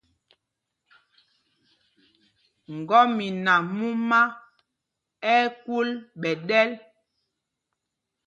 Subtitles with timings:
[2.77, 4.21] Ŋgɔmina mumá
[5.33, 5.87] ɛ́ ɛ́ kúl
[6.21, 6.69] ɓɛ̌ ɗɛl.